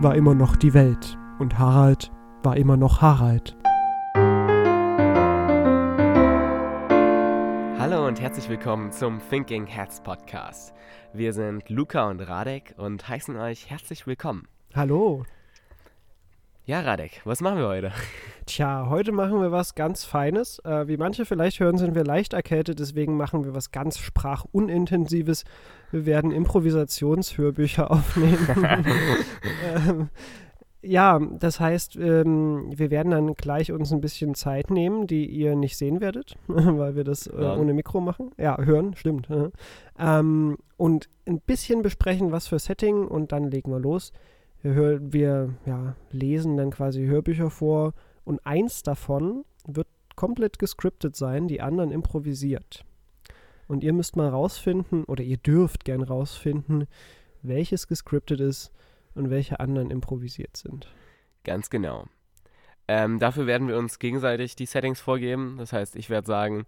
[0.00, 2.10] war immer noch die Welt und Harald
[2.42, 3.56] war immer noch Harald.
[7.78, 10.74] Hallo und herzlich willkommen zum Thinking Hats Podcast.
[11.14, 14.46] Wir sind Luca und Radek und heißen euch herzlich willkommen.
[14.74, 15.24] Hallo.
[16.68, 17.92] Ja, Radek, was machen wir heute?
[18.44, 20.58] Tja, heute machen wir was ganz Feines.
[20.64, 25.44] Äh, wie manche vielleicht hören, sind wir leicht erkältet, deswegen machen wir was ganz sprachunintensives.
[25.92, 28.84] Wir werden Improvisationshörbücher aufnehmen.
[29.64, 30.08] ähm,
[30.82, 35.54] ja, das heißt, ähm, wir werden dann gleich uns ein bisschen Zeit nehmen, die ihr
[35.54, 38.32] nicht sehen werdet, weil wir das äh, ohne Mikro machen.
[38.38, 39.28] Ja, hören, stimmt.
[40.00, 44.12] Ähm, und ein bisschen besprechen, was für Setting und dann legen wir los
[44.74, 51.46] wir, wir ja, lesen dann quasi Hörbücher vor und eins davon wird komplett gescriptet sein,
[51.46, 52.84] die anderen improvisiert.
[53.68, 56.86] Und ihr müsst mal rausfinden, oder ihr dürft gern rausfinden,
[57.42, 58.72] welches gescriptet ist
[59.14, 60.92] und welche anderen improvisiert sind.
[61.44, 62.06] Ganz genau.
[62.88, 65.56] Ähm, dafür werden wir uns gegenseitig die Settings vorgeben.
[65.58, 66.66] Das heißt, ich werde sagen,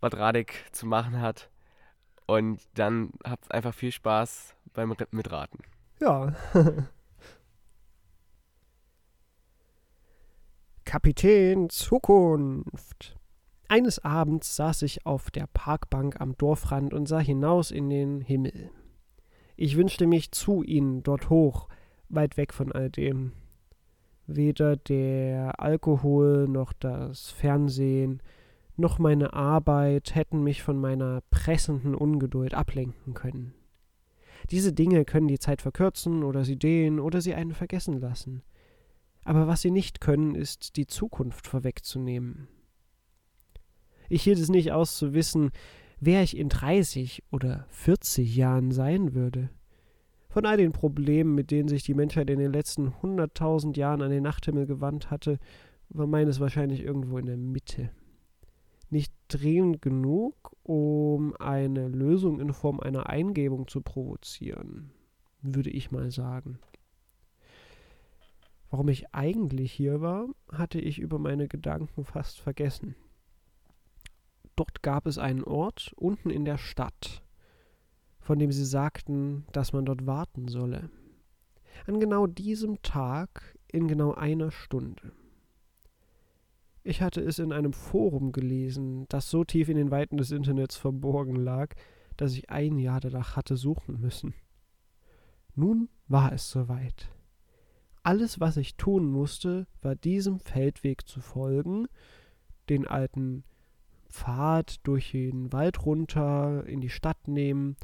[0.00, 1.50] was Radek zu machen hat.
[2.26, 5.60] Und dann habt einfach viel Spaß beim Mitraten.
[6.00, 6.34] Ja.
[10.94, 13.16] Kapitän Zukunft.
[13.66, 18.70] Eines Abends saß ich auf der Parkbank am Dorfrand und sah hinaus in den Himmel.
[19.56, 21.68] Ich wünschte mich zu ihnen dort hoch,
[22.10, 23.32] weit weg von all dem.
[24.28, 28.22] Weder der Alkohol noch das Fernsehen
[28.76, 33.52] noch meine Arbeit hätten mich von meiner pressenden Ungeduld ablenken können.
[34.52, 38.44] Diese Dinge können die Zeit verkürzen oder sie dehnen oder sie einen vergessen lassen
[39.24, 42.48] aber was sie nicht können, ist die Zukunft vorwegzunehmen.
[44.08, 45.50] Ich hielt es nicht aus zu wissen,
[45.98, 49.50] wer ich in 30 oder 40 Jahren sein würde.
[50.28, 54.10] Von all den Problemen, mit denen sich die Menschheit in den letzten hunderttausend Jahren an
[54.10, 55.38] den Nachthimmel gewandt hatte,
[55.88, 57.90] war meines wahrscheinlich irgendwo in der Mitte.
[58.90, 64.90] Nicht dringend genug, um eine Lösung in Form einer Eingebung zu provozieren,
[65.40, 66.58] würde ich mal sagen.
[68.74, 72.96] Warum ich eigentlich hier war, hatte ich über meine Gedanken fast vergessen.
[74.56, 77.22] Dort gab es einen Ort unten in der Stadt,
[78.18, 80.90] von dem sie sagten, dass man dort warten solle.
[81.86, 85.12] An genau diesem Tag in genau einer Stunde.
[86.82, 90.76] Ich hatte es in einem Forum gelesen, das so tief in den Weiten des Internets
[90.76, 91.76] verborgen lag,
[92.16, 94.34] dass ich ein Jahr danach hatte suchen müssen.
[95.54, 97.14] Nun war es soweit.
[98.04, 101.88] Alles, was ich tun musste, war diesem Feldweg zu folgen,
[102.68, 103.44] den alten
[104.10, 107.76] Pfad durch den Wald runter in die Stadt nehmen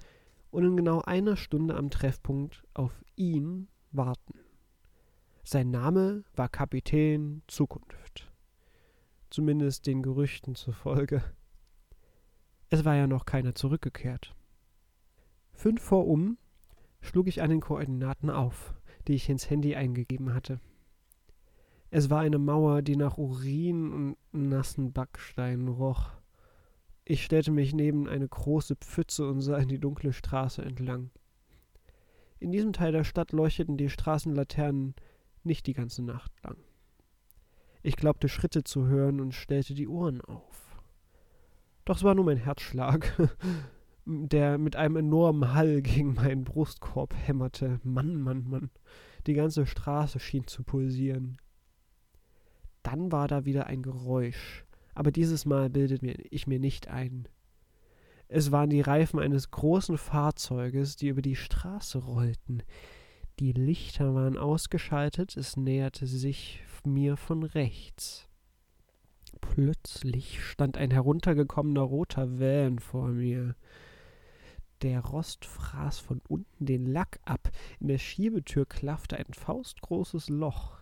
[0.51, 4.35] und in genau einer Stunde am Treffpunkt auf ihn warten.
[5.43, 8.31] Sein Name war Kapitän Zukunft.
[9.31, 11.25] Zumindest den Gerüchten zufolge.
[12.69, 14.35] Es war ja noch keiner zurückgekehrt.
[15.55, 16.37] Fünf vor um
[17.01, 18.75] schlug ich an den Koordinaten auf
[19.09, 20.61] die ich ins Handy eingegeben hatte.
[21.91, 26.11] Es war eine Mauer, die nach Urin und nassen Backsteinen roch.
[27.05, 31.11] Ich stellte mich neben eine große Pfütze und sah in die dunkle Straße entlang.
[32.39, 34.95] In diesem Teil der Stadt leuchteten die Straßenlaternen
[35.43, 36.57] nicht die ganze Nacht lang.
[37.83, 40.77] Ich glaubte Schritte zu hören und stellte die Ohren auf.
[41.85, 43.19] Doch es war nur mein Herzschlag,
[44.11, 47.81] der mit einem enormen Hall gegen meinen Brustkorb hämmerte.
[47.83, 48.71] Mann, Mann, Mann.
[49.27, 51.37] Die ganze Straße schien zu pulsieren.
[52.83, 57.29] Dann war da wieder ein Geräusch, aber dieses Mal bildete ich mir nicht ein.
[58.29, 62.63] Es waren die Reifen eines großen Fahrzeuges, die über die Straße rollten.
[63.41, 68.29] Die Lichter waren ausgeschaltet, es näherte sich mir von rechts.
[69.41, 73.57] Plötzlich stand ein heruntergekommener roter Van vor mir.
[74.83, 77.51] Der Rost fraß von unten den Lack ab.
[77.81, 80.79] In der Schiebetür klaffte ein faustgroßes Loch.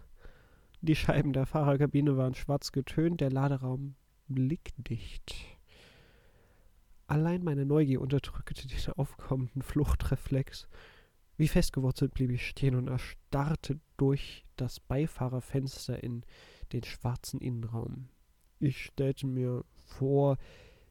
[0.80, 3.96] Die Scheiben der Fahrerkabine waren schwarz getönt, der Laderaum
[4.28, 5.34] blickdicht.
[7.08, 10.68] Allein meine Neugier unterdrückte den aufkommenden Fluchtreflex.
[11.36, 16.22] Wie festgewurzelt blieb ich stehen und erstarrte durch das Beifahrerfenster in
[16.72, 18.08] den schwarzen Innenraum.
[18.60, 20.36] Ich stellte mir vor,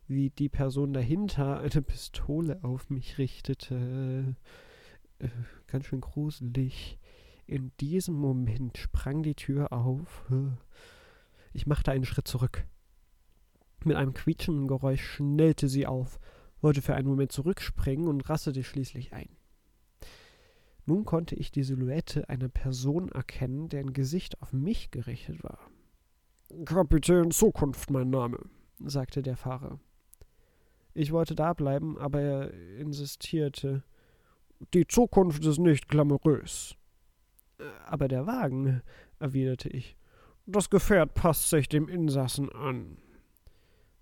[0.07, 4.35] wie die Person dahinter eine Pistole auf mich richtete.
[5.19, 5.27] Äh,
[5.67, 6.97] ganz schön gruselig.
[7.45, 10.25] In diesem Moment sprang die Tür auf.
[11.53, 12.65] Ich machte einen Schritt zurück.
[13.83, 16.19] Mit einem quietschenden Geräusch schnellte sie auf,
[16.61, 19.29] wollte für einen Moment zurückspringen und rastete schließlich ein.
[20.85, 25.59] Nun konnte ich die Silhouette einer Person erkennen, deren Gesicht auf mich gerichtet war.
[26.65, 28.39] Kapitän Zukunft, mein Name,
[28.79, 29.79] sagte der Fahrer.
[30.97, 33.83] Ich wollte da bleiben, aber er insistierte.
[34.73, 36.75] Die Zukunft ist nicht glamourös.
[37.85, 38.81] Aber der Wagen,
[39.19, 39.95] erwiderte ich.
[40.47, 42.97] Das Gefährt passt sich dem Insassen an.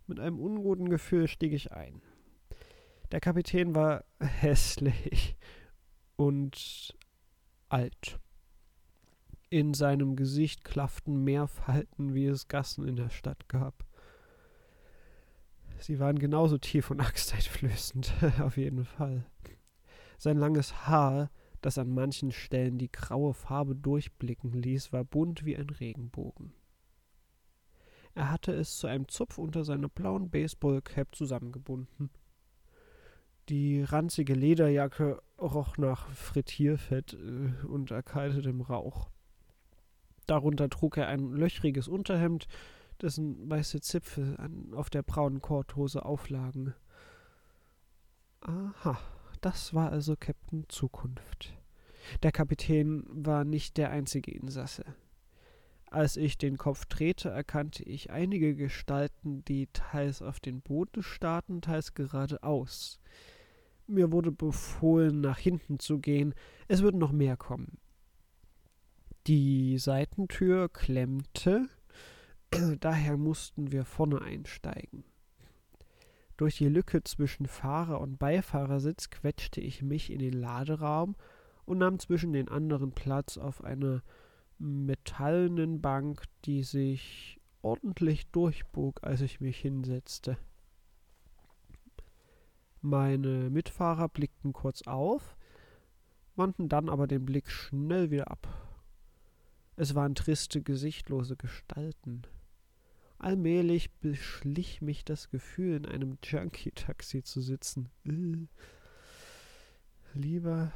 [0.08, 2.02] Mit einem unguten Gefühl stieg ich ein.
[3.12, 5.36] Der Kapitän war hässlich
[6.16, 6.96] und
[7.68, 8.22] alt.
[9.50, 13.84] In seinem Gesicht klafften mehr Falten, wie es Gassen in der Stadt gab.
[15.86, 18.12] Sie waren genauso tief und angsteinflößend,
[18.42, 19.24] auf jeden Fall.
[20.18, 21.30] Sein langes Haar,
[21.62, 26.54] das an manchen Stellen die graue Farbe durchblicken ließ, war bunt wie ein Regenbogen.
[28.16, 32.10] Er hatte es zu einem Zupf unter seiner blauen Baseballcap zusammengebunden.
[33.50, 39.12] Die ranzige Lederjacke roch nach Frittierfett äh, und erkaltetem Rauch.
[40.26, 42.48] Darunter trug er ein löchriges Unterhemd,
[43.02, 46.74] dessen weiße Zipfel an, auf der braunen Korthose auflagen.
[48.42, 49.00] Aha,
[49.42, 51.54] das war also Captain Zukunft.
[52.24, 54.86] Der Kapitän war nicht der einzige Insasse.
[55.90, 61.62] Als ich den Kopf drehte, erkannte ich einige Gestalten, die teils auf den Boden starrten,
[61.62, 63.00] teils geradeaus.
[63.88, 66.34] Mir wurde befohlen, nach hinten zu gehen,
[66.68, 67.78] es würden noch mehr kommen.
[69.28, 71.70] Die Seitentür klemmte,
[72.80, 75.04] daher mussten wir vorne einsteigen.
[76.38, 81.16] Durch die Lücke zwischen Fahrer und Beifahrersitz quetschte ich mich in den Laderaum
[81.66, 84.04] und nahm zwischen den anderen Platz auf einer
[84.58, 90.38] metallenen Bank, die sich ordentlich durchbog, als ich mich hinsetzte.
[92.82, 95.36] Meine Mitfahrer blickten kurz auf,
[96.36, 98.48] wandten dann aber den Blick schnell wieder ab.
[99.78, 102.22] Es waren triste, gesichtlose Gestalten.
[103.18, 107.90] Allmählich beschlich mich das Gefühl, in einem Junkie-Taxi zu sitzen.
[108.06, 108.48] Äh.
[110.14, 110.72] Lieber,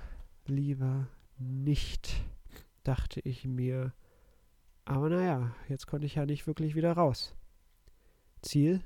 [0.45, 1.07] lieber
[1.37, 2.23] nicht,
[2.83, 3.93] dachte ich mir.
[4.85, 7.35] Aber naja, jetzt konnte ich ja nicht wirklich wieder raus.
[8.41, 8.81] Ziel?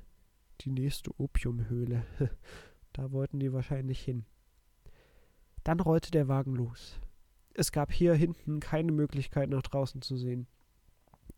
[0.61, 2.05] Die nächste Opiumhöhle.
[2.93, 4.25] da wollten die wahrscheinlich hin.
[5.63, 6.99] Dann rollte der Wagen los.
[7.53, 10.47] Es gab hier hinten keine Möglichkeit, nach draußen zu sehen.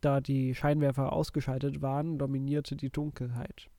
[0.06, 3.72] Da die Scheinwerfer ausgeschaltet waren, dominierte die Dunkelheit.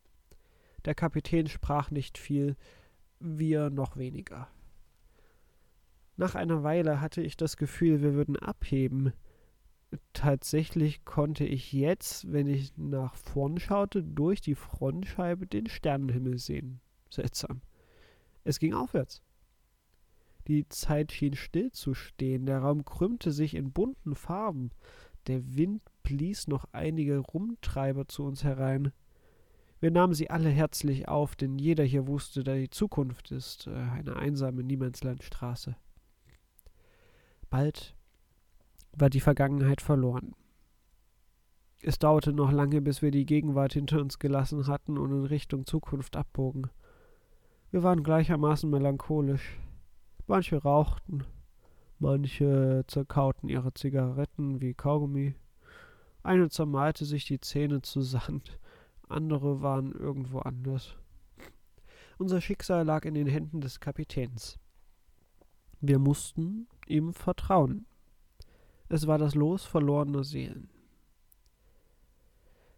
[0.84, 2.56] Der Kapitän sprach nicht viel,
[3.20, 4.48] wir noch weniger.
[6.16, 9.12] Nach einer Weile hatte ich das Gefühl, wir würden abheben.
[10.14, 16.80] Tatsächlich konnte ich jetzt, wenn ich nach vorn schaute, durch die Frontscheibe den Sternenhimmel sehen.
[17.08, 17.60] Seltsam.
[18.42, 19.22] Es ging aufwärts.
[20.48, 24.70] Die Zeit schien stillzustehen, der Raum krümmte sich in bunten Farben,
[25.28, 28.92] der Wind blies noch einige Rumtreiber zu uns herein.
[29.80, 33.70] Wir nahmen sie alle herzlich auf, denn jeder hier wusste, da die Zukunft ist äh,
[33.70, 35.76] eine einsame Niemandslandstraße.
[37.50, 37.94] Bald
[38.92, 40.34] war die Vergangenheit verloren.
[41.82, 45.66] Es dauerte noch lange, bis wir die Gegenwart hinter uns gelassen hatten und in Richtung
[45.66, 46.70] Zukunft abbogen.
[47.70, 49.58] Wir waren gleichermaßen melancholisch.
[50.26, 51.24] Manche rauchten,
[51.98, 55.34] manche zerkauten ihre Zigaretten wie Kaugummi,
[56.22, 58.58] eine zermalte sich die Zähne zu Sand,
[59.08, 60.96] andere waren irgendwo anders.
[62.18, 64.58] Unser Schicksal lag in den Händen des Kapitäns.
[65.80, 67.86] Wir mussten ihm vertrauen.
[68.88, 70.70] Es war das Los verlorener Seelen.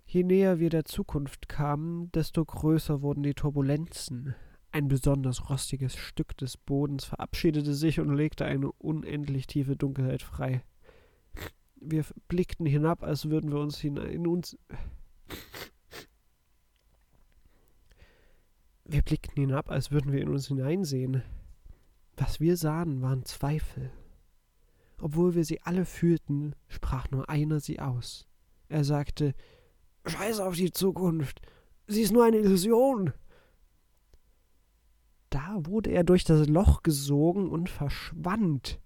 [0.07, 4.35] Je näher wir der Zukunft kamen, desto größer wurden die Turbulenzen.
[4.71, 10.63] Ein besonders rostiges Stück des Bodens verabschiedete sich und legte eine unendlich tiefe Dunkelheit frei.
[11.77, 14.59] Wir blickten hinab, als würden wir uns in uns.
[18.85, 21.23] Wir blickten hinab, als würden wir in uns hineinsehen.
[22.17, 23.91] Was wir sahen, waren Zweifel.
[25.01, 28.27] Obwohl wir sie alle fühlten, sprach nur einer sie aus.
[28.69, 29.35] Er sagte
[30.07, 31.41] Scheiß auf die Zukunft.
[31.87, 33.13] Sie ist nur eine Illusion.
[35.31, 38.81] Da wurde er durch das Loch gesogen und verschwand.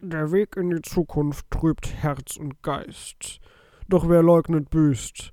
[0.00, 3.40] Der Weg in die Zukunft trübt Herz und Geist.
[3.88, 5.32] Doch wer leugnet, büßt,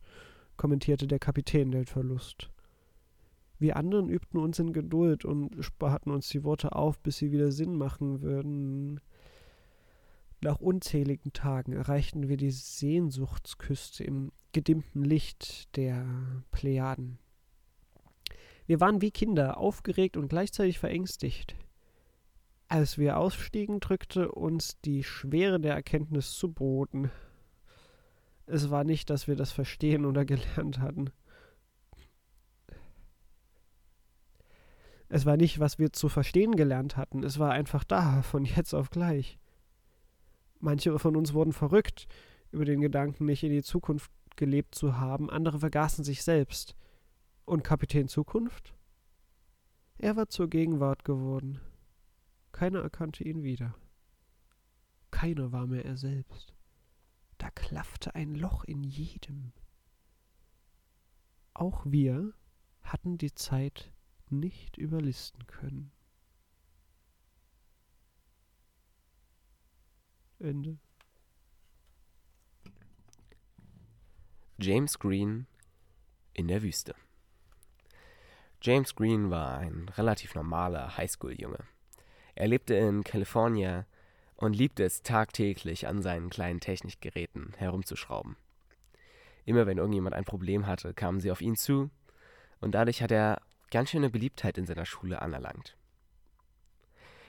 [0.58, 2.52] kommentierte der Kapitän den Verlust.
[3.58, 7.52] Wir anderen übten uns in Geduld und sparten uns die Worte auf, bis sie wieder
[7.52, 9.02] Sinn machen würden.
[10.42, 16.06] Nach unzähligen Tagen erreichten wir die Sehnsuchtsküste im gedimmten Licht der
[16.52, 17.20] Plejaden.
[18.70, 21.56] Wir waren wie Kinder, aufgeregt und gleichzeitig verängstigt.
[22.68, 27.10] Als wir ausstiegen, drückte uns die Schwere der Erkenntnis zu Boden.
[28.46, 31.10] Es war nicht, dass wir das verstehen oder gelernt hatten.
[35.08, 38.76] Es war nicht, was wir zu verstehen gelernt hatten, es war einfach da, von jetzt
[38.76, 39.40] auf gleich.
[40.60, 42.08] Manche von uns wurden verrückt
[42.52, 46.76] über den Gedanken, nicht in die Zukunft gelebt zu haben, andere vergaßen sich selbst.
[47.50, 48.76] Und Kapitän Zukunft?
[49.98, 51.60] Er war zur Gegenwart geworden.
[52.52, 53.74] Keiner erkannte ihn wieder.
[55.10, 56.54] Keiner war mehr er selbst.
[57.40, 59.52] Da klaffte ein Loch in jedem.
[61.56, 62.36] Auch wir
[62.84, 63.92] hatten die Zeit
[64.30, 65.92] nicht überlisten können.
[70.38, 70.78] Ende.
[74.60, 75.48] James Green
[76.34, 76.94] in der Wüste.
[78.62, 81.60] James Green war ein relativ normaler Highschool-Junge.
[82.36, 83.86] Er lebte in Kalifornien
[84.36, 88.36] und liebte es tagtäglich an seinen kleinen Technikgeräten herumzuschrauben.
[89.46, 91.90] Immer wenn irgendjemand ein Problem hatte, kamen sie auf ihn zu
[92.60, 95.78] und dadurch hat er ganz schöne Beliebtheit in seiner Schule anerlangt.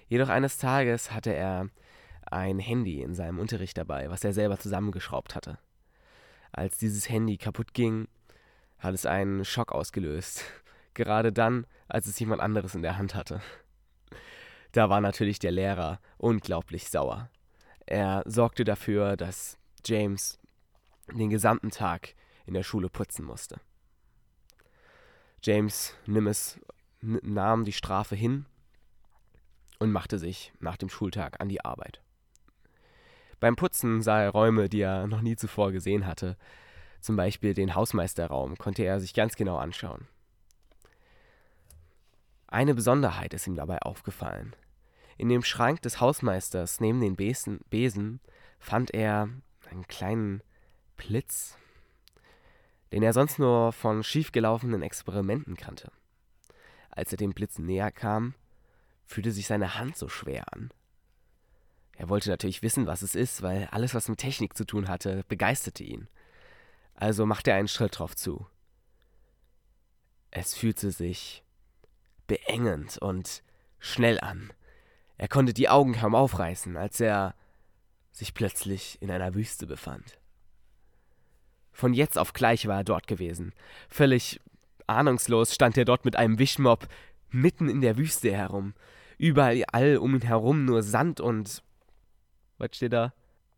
[0.08, 1.68] Jedoch eines Tages hatte er
[2.22, 5.58] ein Handy in seinem Unterricht dabei, was er selber zusammengeschraubt hatte.
[6.50, 8.08] Als dieses Handy kaputt ging,
[8.78, 10.44] hat es einen Schock ausgelöst.
[10.94, 13.40] Gerade dann, als es jemand anderes in der Hand hatte.
[14.72, 17.28] Da war natürlich der Lehrer unglaublich sauer.
[17.86, 20.38] Er sorgte dafür, dass James
[21.12, 22.14] den gesamten Tag
[22.46, 23.60] in der Schule putzen musste.
[25.42, 26.60] James es,
[27.00, 28.46] nahm die Strafe hin
[29.78, 32.02] und machte sich nach dem Schultag an die Arbeit.
[33.40, 36.36] Beim Putzen sah er Räume, die er noch nie zuvor gesehen hatte.
[37.00, 40.06] Zum Beispiel den Hausmeisterraum konnte er sich ganz genau anschauen.
[42.50, 44.56] Eine Besonderheit ist ihm dabei aufgefallen.
[45.16, 48.20] In dem Schrank des Hausmeisters neben den Besen, Besen
[48.58, 49.28] fand er
[49.70, 50.42] einen kleinen
[50.96, 51.56] Blitz,
[52.92, 55.92] den er sonst nur von schiefgelaufenen Experimenten kannte.
[56.90, 58.34] Als er dem Blitz näher kam,
[59.06, 60.72] fühlte sich seine Hand so schwer an.
[61.96, 65.24] Er wollte natürlich wissen, was es ist, weil alles, was mit Technik zu tun hatte,
[65.28, 66.08] begeisterte ihn.
[66.94, 68.46] Also machte er einen Schritt drauf zu.
[70.32, 71.44] Es fühlte sich
[72.30, 73.42] beengend und
[73.80, 74.52] schnell an.
[75.18, 77.34] Er konnte die Augen kaum aufreißen, als er
[78.12, 80.20] sich plötzlich in einer Wüste befand.
[81.72, 83.52] Von jetzt auf gleich war er dort gewesen.
[83.88, 84.40] Völlig
[84.86, 86.86] ahnungslos stand er dort mit einem Wischmopp
[87.30, 88.74] mitten in der Wüste herum.
[89.18, 91.64] Überall all um ihn herum nur Sand und
[92.58, 93.12] was steht da?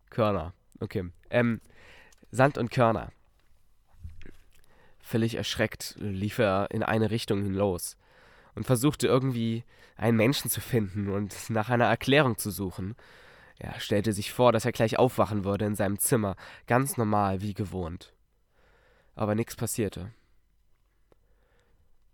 [0.09, 0.55] Körner.
[0.79, 1.11] Okay.
[1.29, 1.61] Ähm,
[2.31, 3.11] Sand und Körner.
[4.99, 7.97] Völlig erschreckt lief er in eine Richtung hin los
[8.55, 9.63] und versuchte irgendwie
[9.95, 12.95] einen Menschen zu finden und nach einer Erklärung zu suchen.
[13.59, 16.35] Er stellte sich vor, dass er gleich aufwachen würde in seinem Zimmer,
[16.67, 18.13] ganz normal wie gewohnt.
[19.15, 20.11] Aber nichts passierte.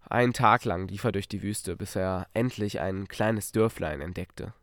[0.10, 4.54] Einen Tag lang lief er durch die Wüste, bis er endlich ein kleines Dörflein entdeckte.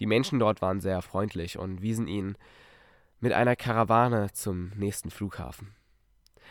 [0.00, 2.36] Die Menschen dort waren sehr freundlich und wiesen ihn
[3.20, 5.74] mit einer Karawane zum nächsten Flughafen.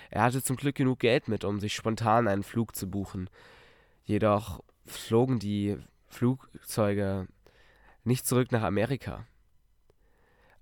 [0.10, 3.30] Er hatte zum Glück genug Geld mit, um sich spontan einen Flug zu buchen.
[4.08, 7.28] Jedoch flogen die Flugzeuge
[8.06, 9.26] nicht zurück nach Amerika.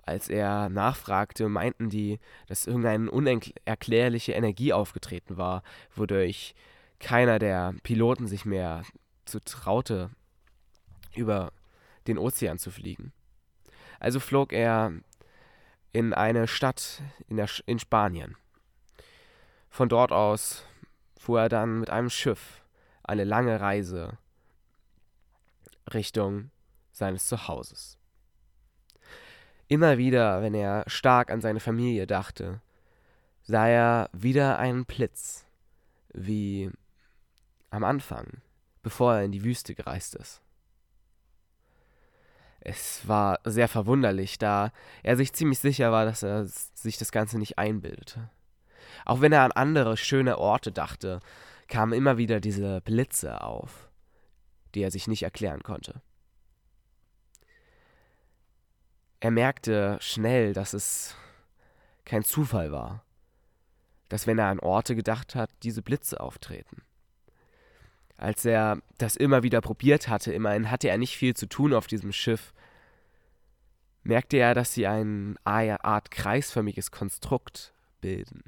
[0.02, 5.62] Als er nachfragte, meinten die, dass irgendeine unerklärliche Energie aufgetreten war,
[5.96, 6.56] wodurch
[6.98, 8.82] keiner der Piloten sich mehr
[9.26, 10.10] zu traute,
[11.14, 11.52] über
[12.08, 13.14] den Ozean zu fliegen.
[14.00, 14.92] Also flog er
[15.94, 18.38] in eine Stadt in, der, in Spanien.
[19.70, 20.66] Von dort aus
[21.16, 22.65] fuhr er dann mit einem Schiff
[23.06, 24.18] eine lange Reise
[25.94, 26.52] Richtung
[26.92, 27.98] seines Zuhauses.
[29.68, 32.62] Immer wieder, wenn er stark an seine Familie dachte,
[33.44, 35.46] sah er wieder einen Blitz,
[36.14, 36.72] wie
[37.70, 38.42] am Anfang,
[38.84, 40.42] bevor er in die Wüste gereist ist.
[42.60, 44.72] Es war sehr verwunderlich, da
[45.04, 48.30] er sich ziemlich sicher war, dass er sich das Ganze nicht einbildete.
[49.06, 51.20] Auch wenn er an andere schöne Orte dachte,
[51.68, 53.90] kamen immer wieder diese Blitze auf,
[54.74, 56.02] die er sich nicht erklären konnte.
[59.20, 61.16] Er merkte schnell, dass es
[62.04, 63.04] kein Zufall war,
[64.10, 66.84] dass wenn er an Orte gedacht hat, diese Blitze auftreten.
[68.18, 71.88] Als er das immer wieder probiert hatte, immerhin hatte er nicht viel zu tun auf
[71.88, 72.54] diesem Schiff,
[74.04, 78.44] merkte er, dass sie eine Art kreisförmiges Konstrukt bilden.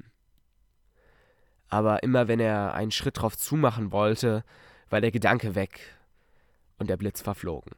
[1.68, 4.44] Aber immer wenn er einen Schritt drauf zumachen wollte,
[4.90, 5.80] war der Gedanke weg
[6.78, 7.72] und der Blitz verflogen.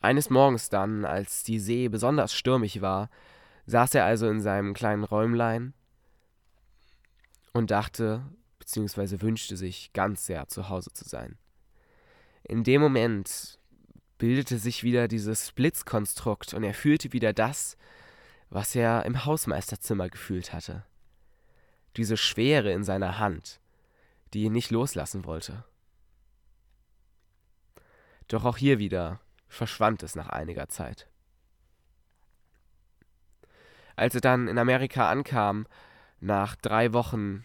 [0.00, 3.08] Eines Morgens dann, als die See besonders stürmig war,
[3.66, 5.74] saß er also in seinem kleinen Räumlein
[7.52, 8.22] und dachte,
[8.58, 11.38] beziehungsweise wünschte sich ganz sehr zu Hause zu sein.
[12.42, 13.60] In dem Moment
[14.18, 17.76] bildete sich wieder dieses Blitzkonstrukt und er fühlte wieder das,
[18.52, 20.84] was er im Hausmeisterzimmer gefühlt hatte.
[21.96, 23.60] Diese Schwere in seiner Hand,
[24.34, 25.64] die ihn nicht loslassen wollte.
[28.28, 31.08] Doch auch hier wieder verschwand es nach einiger Zeit.
[33.96, 35.66] Als er dann in Amerika ankam,
[36.20, 37.44] nach drei Wochen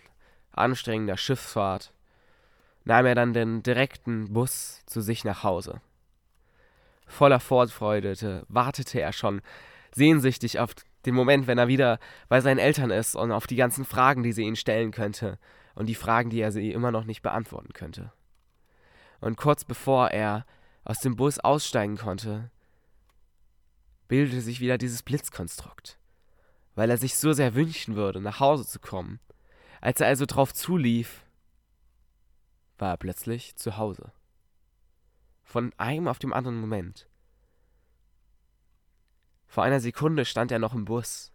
[0.52, 1.94] anstrengender Schiffsfahrt,
[2.84, 5.82] nahm er dann den direkten Bus zu sich nach Hause.
[7.06, 9.42] Voller Vorfreude wartete er schon
[9.92, 10.76] sehnsüchtig auf
[11.08, 12.00] den Moment, wenn er wieder
[12.30, 15.40] bei seinen Eltern ist und auf die ganzen Fragen, die sie ihn stellen könnte
[15.74, 18.12] und die Fragen, die er sie immer noch nicht beantworten könnte.
[19.20, 20.46] Und kurz bevor er
[20.84, 22.52] aus dem Bus aussteigen konnte,
[24.08, 25.98] bildete sich wieder dieses Blitzkonstrukt,
[26.76, 29.20] weil er sich so sehr wünschen würde, nach Hause zu kommen.
[29.82, 31.24] Als er also drauf zulief,
[32.78, 34.12] war er plötzlich zu Hause.
[35.44, 37.08] Von einem auf dem anderen Moment.
[39.48, 41.32] Vor einer Sekunde stand er noch im Bus.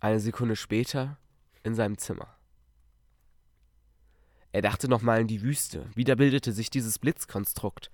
[0.00, 1.18] Eine Sekunde später
[1.62, 2.34] in seinem Zimmer.
[4.52, 5.86] Er dachte nochmal in die Wüste.
[5.94, 7.90] Wieder bildete sich dieses Blitzkonstrukt.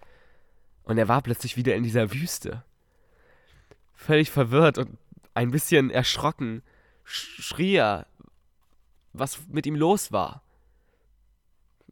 [0.84, 2.62] Und er war plötzlich wieder in dieser Wüste.
[3.94, 4.98] Völlig verwirrt und
[5.32, 6.62] ein bisschen erschrocken
[7.04, 8.06] schrie er,
[9.12, 10.42] was mit ihm los war.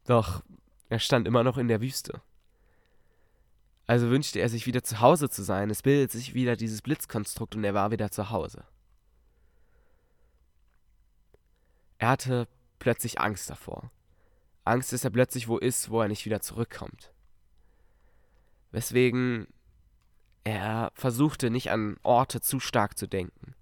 [0.05, 0.43] Doch
[0.89, 2.21] er stand immer noch in der Wüste.
[3.93, 5.69] Also wünschte er sich wieder zu Hause zu sein.
[5.69, 8.65] Es bildet sich wieder dieses Blitzkonstrukt und er war wieder zu Hause.
[11.99, 13.91] Er hatte plötzlich Angst davor.
[14.65, 17.13] Angst, dass er plötzlich wo ist, wo er nicht wieder zurückkommt.
[18.71, 19.47] Weswegen
[20.43, 23.55] er versuchte nicht an Orte zu stark zu denken.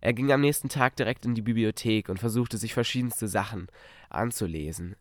[0.00, 3.66] Er ging am nächsten Tag direkt in die Bibliothek und versuchte sich verschiedenste Sachen
[4.10, 4.94] anzulesen.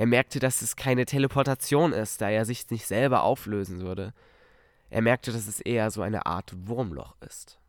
[0.00, 4.14] Er merkte, dass es keine Teleportation ist, da er sich nicht selber auflösen würde.
[4.88, 7.60] Er merkte, dass es eher so eine Art Wurmloch ist.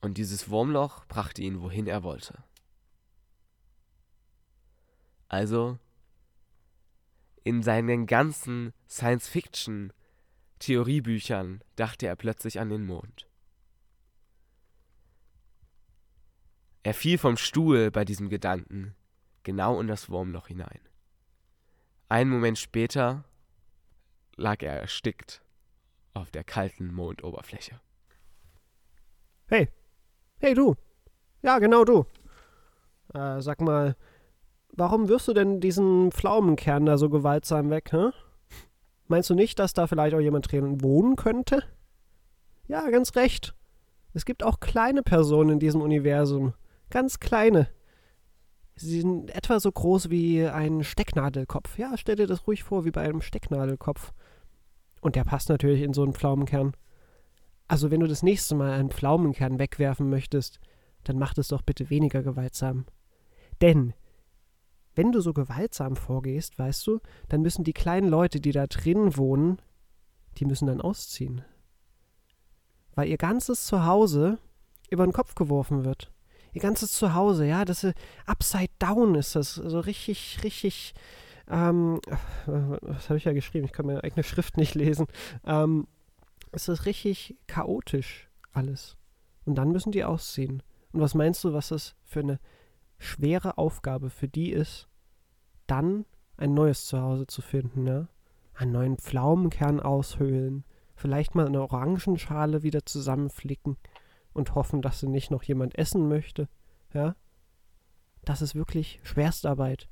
[0.00, 2.42] Und dieses Wurmloch brachte ihn, wohin er wollte.
[5.28, 5.78] Also,
[7.44, 13.27] in seinen ganzen Science-Fiction-Theoriebüchern dachte er plötzlich an den Mond.
[16.88, 18.94] Er fiel vom Stuhl bei diesem Gedanken
[19.42, 20.80] genau in das Wurmloch hinein.
[22.08, 23.24] Einen Moment später
[24.36, 25.42] lag er erstickt
[26.14, 27.78] auf der kalten Mondoberfläche.
[29.48, 29.68] Hey,
[30.38, 30.76] hey du.
[31.42, 32.06] Ja, genau du.
[33.12, 33.94] Äh, sag mal,
[34.72, 38.12] warum wirst du denn diesen Pflaumenkern da so gewaltsam weg, hä?
[39.08, 41.64] Meinst du nicht, dass da vielleicht auch jemand drin wohnen könnte?
[42.66, 43.54] Ja, ganz recht.
[44.14, 46.54] Es gibt auch kleine Personen in diesem Universum.
[46.90, 47.68] Ganz kleine.
[48.76, 51.78] Sie sind etwa so groß wie ein Stecknadelkopf.
[51.78, 54.12] Ja, stell dir das ruhig vor, wie bei einem Stecknadelkopf.
[55.00, 56.74] Und der passt natürlich in so einen Pflaumenkern.
[57.66, 60.60] Also, wenn du das nächste Mal einen Pflaumenkern wegwerfen möchtest,
[61.04, 62.86] dann mach das doch bitte weniger gewaltsam.
[63.60, 63.94] Denn,
[64.94, 69.16] wenn du so gewaltsam vorgehst, weißt du, dann müssen die kleinen Leute, die da drin
[69.16, 69.60] wohnen,
[70.38, 71.42] die müssen dann ausziehen.
[72.94, 74.38] Weil ihr ganzes Zuhause
[74.88, 76.10] über den Kopf geworfen wird
[76.52, 80.94] ihr ganzes Zuhause, ja, das ist upside down ist das, so also richtig, richtig,
[81.48, 82.00] ähm,
[82.46, 83.66] was habe ich ja geschrieben?
[83.66, 85.06] Ich kann meine eigene Schrift nicht lesen.
[85.44, 85.86] Ähm,
[86.52, 88.96] es ist richtig chaotisch alles.
[89.44, 90.62] Und dann müssen die ausziehen.
[90.92, 92.38] Und was meinst du, was das für eine
[92.98, 94.88] schwere Aufgabe für die ist,
[95.66, 96.04] dann
[96.36, 98.08] ein neues Zuhause zu finden, ja?
[98.54, 100.64] Einen neuen Pflaumenkern aushöhlen,
[100.96, 103.76] vielleicht mal eine Orangenschale wieder zusammenflicken
[104.32, 106.48] und hoffen, dass sie nicht noch jemand essen möchte.
[106.92, 107.16] Ja?
[108.24, 109.88] Das ist wirklich Schwerstarbeit.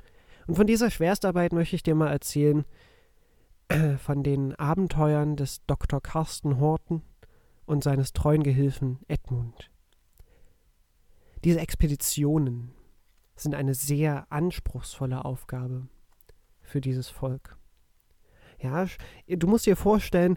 [0.47, 2.65] Und von dieser Schwerstarbeit möchte ich dir mal erzählen,
[3.69, 6.01] äh, von den Abenteuern des Dr.
[6.01, 7.03] Carsten Horten
[7.65, 9.71] und seines treuen Gehilfen Edmund.
[11.45, 12.73] Diese Expeditionen
[13.35, 15.89] sind eine sehr anspruchsvolle Aufgabe
[16.63, 17.59] für dieses Volk.
[18.61, 18.87] Ja,
[19.29, 20.37] du musst dir vorstellen,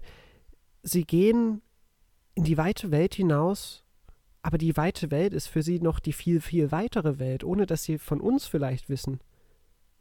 [0.83, 1.61] sie gehen
[2.33, 3.85] in die weite Welt hinaus
[4.41, 7.83] aber die weite Welt ist für sie noch die viel, viel weitere Welt, ohne dass
[7.83, 9.19] sie von uns vielleicht wissen.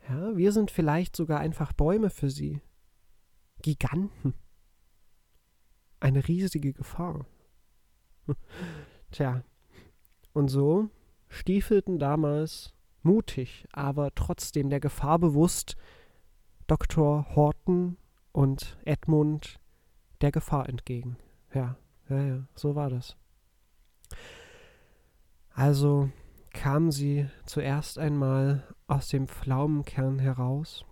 [0.09, 2.61] Ja, wir sind vielleicht sogar einfach Bäume für sie.
[3.63, 4.35] Giganten.
[6.01, 7.27] Eine riesige Gefahr.
[9.11, 9.43] Tja,
[10.33, 10.89] und so
[11.29, 15.77] stiefelten damals mutig, aber trotzdem der Gefahr bewusst
[16.67, 17.35] Dr.
[17.35, 17.97] Horton
[18.33, 19.59] und Edmund
[20.21, 21.17] der Gefahr entgegen.
[21.53, 21.77] Ja,
[22.09, 23.17] ja, ja, so war das.
[25.55, 26.11] Also
[26.53, 30.85] kamen sie zuerst einmal aus dem Pflaumenkern heraus,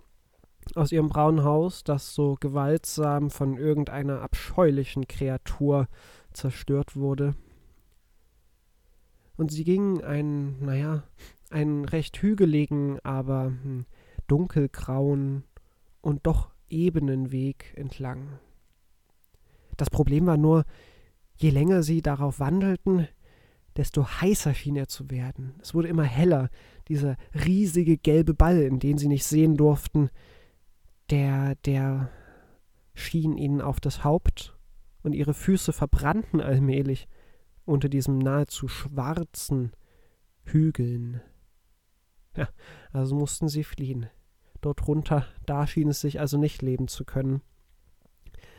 [0.75, 5.89] aus ihrem braunen Haus, das so gewaltsam von irgendeiner abscheulichen Kreatur
[6.33, 7.35] zerstört wurde.
[9.37, 11.05] Und sie gingen einen, naja,
[11.51, 13.87] einen recht hügeligen, aber hm,
[14.27, 15.45] dunkelgrauen
[16.01, 18.39] und doch ebenen Weg entlang.
[19.77, 20.65] Das Problem war nur,
[21.37, 23.09] je länger sie darauf wandelten,
[23.77, 25.55] desto heißer schien er zu werden.
[25.61, 26.49] Es wurde immer heller,
[26.89, 30.11] dieser riesige gelbe Ball, in den sie nicht sehen durften,
[31.11, 32.11] der, der
[32.95, 34.57] schien ihnen auf das Haupt,
[35.03, 37.07] und ihre Füße verbrannten allmählich
[37.65, 39.73] unter diesem nahezu schwarzen
[40.43, 41.21] Hügeln.
[42.37, 42.49] Ja,
[42.93, 44.09] also mussten sie fliehen.
[44.61, 47.43] Dort runter, da schien es sich also nicht leben zu können.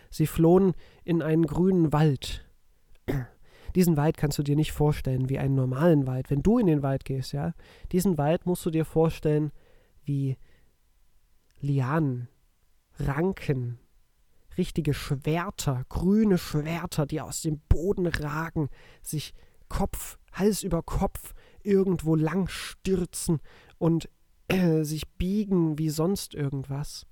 [0.09, 2.46] Sie flohen in einen grünen Wald,
[3.75, 6.29] diesen Wald kannst du dir nicht vorstellen wie einen normalen Wald.
[6.29, 7.53] Wenn du in den Wald gehst, ja,
[7.91, 9.51] diesen Wald musst du dir vorstellen
[10.03, 10.37] wie
[11.59, 12.29] Lianen,
[12.99, 13.79] Ranken,
[14.57, 18.69] richtige Schwerter, grüne Schwerter, die aus dem Boden ragen,
[19.01, 19.33] sich
[19.69, 23.39] Kopf, Hals über Kopf irgendwo lang stürzen
[23.77, 24.09] und
[24.47, 27.05] äh, sich biegen wie sonst irgendwas.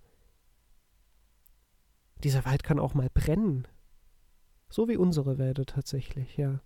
[2.24, 3.68] Dieser Wald kann auch mal brennen.
[4.69, 6.60] So wie unsere Wälder tatsächlich, ja.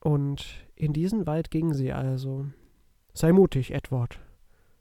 [0.00, 2.46] Und in diesen Wald gingen sie also.
[3.12, 4.20] Sei mutig, Edward,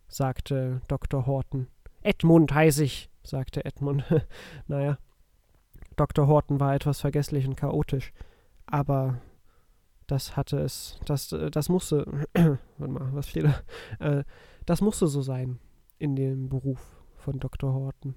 [0.08, 1.26] sagte Dr.
[1.26, 1.67] Horton.
[2.02, 4.04] Edmund heiß ich, sagte Edmund.
[4.67, 4.98] naja,
[5.95, 6.28] Dr.
[6.28, 8.13] Horton war etwas vergesslich und chaotisch,
[8.65, 9.21] aber
[10.08, 13.56] das hatte es, das, das musste, warte mal, was steht da?
[14.00, 14.24] Äh,
[14.65, 15.60] das musste so sein
[15.98, 16.80] in dem Beruf
[17.15, 17.74] von Dr.
[17.74, 18.15] Horton.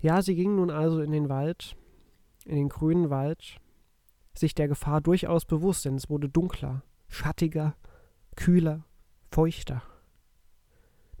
[0.00, 1.76] Ja, sie gingen nun also in den Wald
[2.44, 3.56] in den grünen Wald,
[4.34, 7.76] sich der Gefahr durchaus bewusst, denn es wurde dunkler, schattiger,
[8.36, 8.84] kühler,
[9.30, 9.82] feuchter.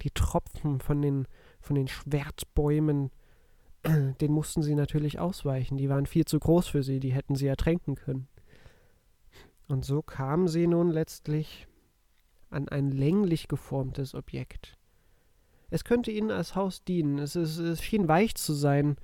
[0.02, 1.26] Die Tropfen von den,
[1.60, 3.10] von den Schwertbäumen,
[3.84, 5.76] den mussten sie natürlich ausweichen.
[5.76, 8.28] Die waren viel zu groß für sie, die hätten sie ertränken können.
[9.68, 11.66] Und so kamen sie nun letztlich
[12.48, 14.76] an ein länglich geformtes Objekt.
[15.70, 17.18] Es könnte ihnen als Haus dienen.
[17.18, 18.96] Es, es, es schien weich zu sein,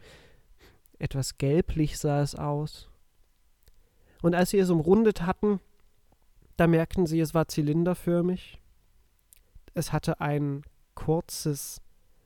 [0.98, 2.88] etwas gelblich sah es aus.
[4.22, 5.60] Und als sie es umrundet hatten,
[6.56, 8.60] da merkten sie, es war zylinderförmig.
[9.74, 10.62] Es hatte ein
[10.94, 11.82] kurzes,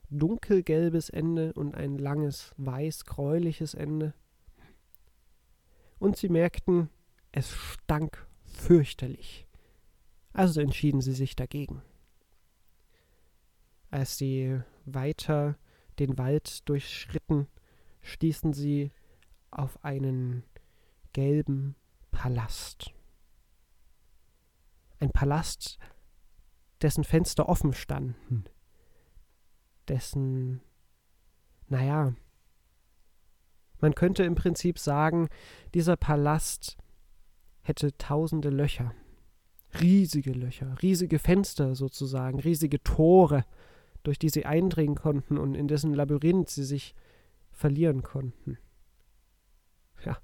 [0.08, 4.14] dunkelgelbes Ende und ein langes, weiß-gräuliches Ende.
[5.98, 6.88] Und sie merkten,
[7.32, 9.46] es stank fürchterlich.
[10.32, 11.82] Also entschieden sie sich dagegen.
[13.90, 15.58] Als sie weiter
[15.98, 17.48] den Wald durchschritten,
[18.02, 18.92] stießen sie
[19.50, 20.44] auf einen
[21.12, 21.74] gelben
[22.10, 22.92] Palast.
[24.98, 25.78] Ein Palast,
[26.82, 28.44] dessen Fenster offen standen,
[29.88, 30.60] dessen,
[31.68, 32.14] naja,
[33.80, 35.28] man könnte im Prinzip sagen,
[35.74, 36.76] dieser Palast
[37.62, 38.94] hätte tausende Löcher,
[39.80, 43.44] riesige Löcher, riesige Fenster sozusagen, riesige Tore,
[44.02, 46.94] durch die sie eindringen konnten und in dessen Labyrinth sie sich
[47.60, 48.58] verlieren konnten.
[50.04, 50.16] Ja,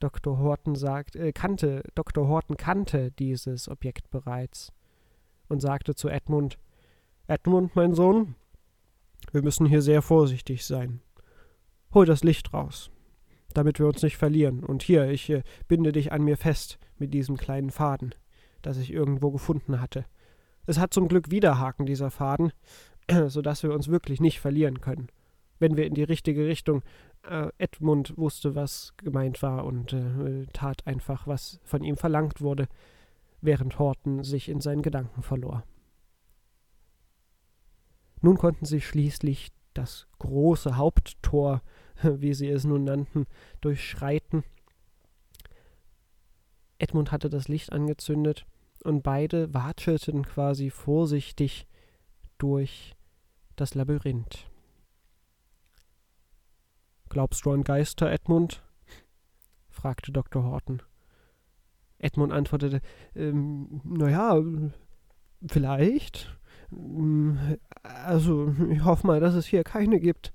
[0.00, 0.38] Dr.
[0.38, 2.26] Horton sagt, äh, kannte, Dr.
[2.26, 4.72] Horton kannte dieses Objekt bereits
[5.48, 6.58] und sagte zu Edmund,
[7.26, 8.34] Edmund, mein Sohn,
[9.30, 11.00] wir müssen hier sehr vorsichtig sein.
[11.92, 12.90] Hol das Licht raus,
[13.52, 14.64] damit wir uns nicht verlieren.
[14.64, 18.14] Und hier, ich äh, binde dich an mir fest mit diesem kleinen Faden,
[18.62, 20.06] das ich irgendwo gefunden hatte.
[20.66, 22.52] Es hat zum Glück Widerhaken, dieser Faden,
[23.26, 25.08] so dass wir uns wirklich nicht verlieren können
[25.58, 26.82] wenn wir in die richtige Richtung.
[27.22, 32.68] Äh, Edmund wusste, was gemeint war und äh, tat einfach, was von ihm verlangt wurde,
[33.40, 35.64] während Horton sich in seinen Gedanken verlor.
[38.20, 41.62] Nun konnten sie schließlich das große Haupttor,
[42.02, 43.26] wie sie es nun nannten,
[43.60, 44.44] durchschreiten.
[46.78, 48.46] Edmund hatte das Licht angezündet
[48.82, 51.66] und beide watschelten quasi vorsichtig
[52.38, 52.94] durch
[53.56, 54.50] das Labyrinth.
[57.14, 58.60] Glaubst du an Geister, Edmund?
[59.68, 60.42] fragte Dr.
[60.42, 60.82] Horton.
[61.98, 62.80] Edmund antwortete,
[63.14, 64.42] ähm, naja,
[65.46, 66.36] vielleicht.
[67.84, 70.32] Also, ich hoffe mal, dass es hier keine gibt.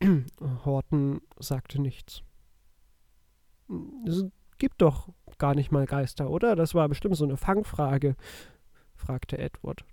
[0.64, 2.22] Horton sagte nichts.
[4.06, 4.24] Es
[4.56, 6.56] gibt doch gar nicht mal Geister, oder?
[6.56, 8.16] Das war bestimmt so eine Fangfrage,
[8.94, 9.84] fragte Edward.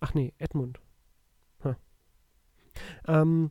[0.00, 0.80] Ach nee, Edmund.
[3.06, 3.50] Ähm,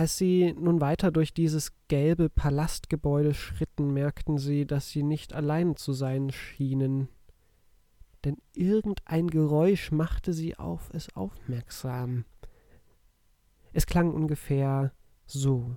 [0.00, 5.76] als sie nun weiter durch dieses gelbe Palastgebäude schritten, merkten sie, dass sie nicht allein
[5.76, 7.08] zu sein schienen.
[8.24, 12.24] Denn irgendein Geräusch machte sie auf es aufmerksam.
[13.74, 14.94] Es klang ungefähr
[15.26, 15.76] so.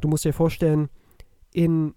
[0.00, 0.88] Du musst dir vorstellen,
[1.52, 1.94] in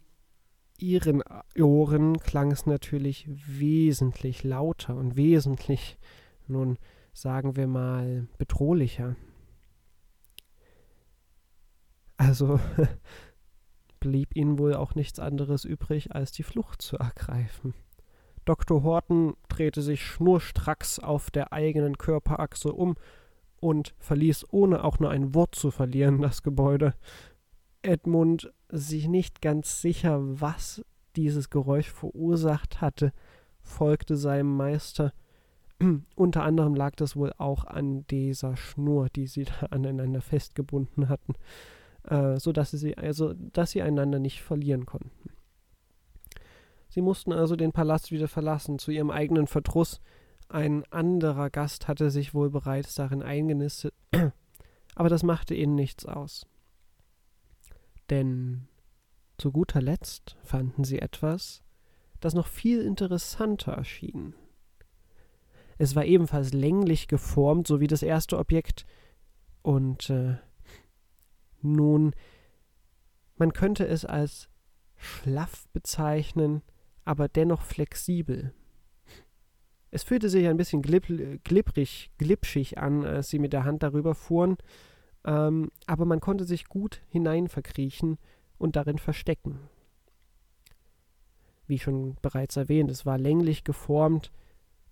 [0.81, 1.23] ihren
[1.57, 5.97] Ohren klang es natürlich wesentlich lauter und wesentlich,
[6.47, 6.77] nun
[7.13, 9.15] sagen wir mal, bedrohlicher.
[12.17, 12.59] Also
[13.99, 17.73] blieb ihnen wohl auch nichts anderes übrig, als die Flucht zu ergreifen.
[18.45, 18.83] Dr.
[18.83, 22.95] Horton drehte sich schnurstracks auf der eigenen Körperachse um
[23.59, 26.93] und verließ, ohne auch nur ein Wort zu verlieren, das Gebäude.
[27.81, 30.83] Edmund sich nicht ganz sicher, was
[31.15, 33.11] dieses Geräusch verursacht hatte,
[33.61, 35.13] folgte seinem Meister.
[36.15, 41.33] Unter anderem lag das wohl auch an dieser Schnur, die sie da aneinander festgebunden hatten,
[42.03, 45.31] äh, so dass sie also dass sie einander nicht verlieren konnten.
[46.89, 50.01] Sie mussten also den Palast wieder verlassen, zu ihrem eigenen Verdruss.
[50.47, 53.93] Ein anderer Gast hatte sich wohl bereits darin eingenistet,
[54.95, 56.47] aber das machte ihnen nichts aus.
[58.09, 58.67] Denn
[59.37, 61.63] zu guter Letzt fanden sie etwas,
[62.19, 64.33] das noch viel interessanter erschien.
[65.77, 68.85] Es war ebenfalls länglich geformt, so wie das erste Objekt,
[69.61, 70.35] und äh,
[71.61, 72.13] nun,
[73.37, 74.49] man könnte es als
[74.97, 76.61] schlaff bezeichnen,
[77.05, 78.53] aber dennoch flexibel.
[79.91, 81.07] Es fühlte sich ein bisschen glib,
[81.43, 84.57] glibbrig, glitschig an, als sie mit der Hand darüber fuhren,
[85.25, 88.17] ähm, aber man konnte sich gut hineinverkriechen
[88.57, 89.59] und darin verstecken.
[91.67, 94.31] Wie schon bereits erwähnt, es war länglich geformt.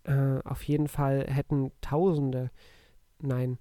[0.03, 2.51] Äh, auf jeden Fall hätten Tausende,
[3.19, 3.57] nein,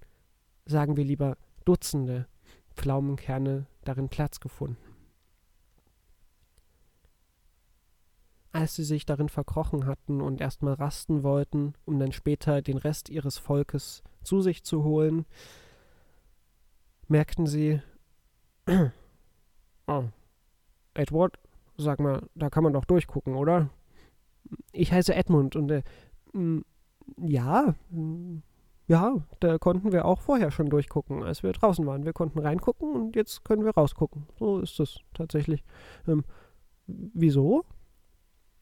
[0.65, 2.27] sagen wir lieber Dutzende
[2.75, 4.77] Pflaumenkerne darin Platz gefunden.
[8.51, 13.09] Als sie sich darin verkrochen hatten und erstmal rasten wollten, um dann später den Rest
[13.09, 15.25] ihres Volkes zu sich zu holen,
[17.07, 17.81] merkten sie,
[19.87, 20.03] oh,
[20.93, 21.39] Edward,
[21.77, 23.69] sag mal, da kann man doch durchgucken, oder?
[24.71, 25.83] Ich heiße Edmund und äh,
[27.17, 27.75] ja,
[28.87, 32.05] ja, da konnten wir auch vorher schon durchgucken, als wir draußen waren.
[32.05, 34.27] Wir konnten reingucken und jetzt können wir rausgucken.
[34.39, 35.63] So ist es tatsächlich.
[36.07, 36.23] Ähm,
[36.87, 37.65] wieso?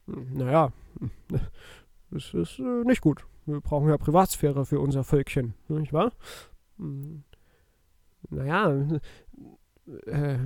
[0.06, 0.72] Naja,
[2.10, 3.24] es ist äh, nicht gut.
[3.46, 6.12] Wir brauchen ja Privatsphäre für unser Völkchen, nicht wahr?
[8.30, 9.00] Hm, naja,
[10.06, 10.38] äh,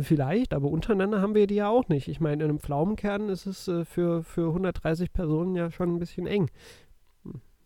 [0.00, 2.08] vielleicht, aber untereinander haben wir die ja auch nicht.
[2.08, 5.98] Ich meine, in einem Pflaumenkern ist es äh, für, für 130 Personen ja schon ein
[5.98, 6.50] bisschen eng.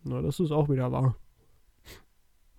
[0.05, 1.17] Na, das ist auch wieder wahr.